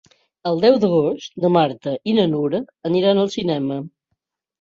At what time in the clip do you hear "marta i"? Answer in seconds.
1.55-2.15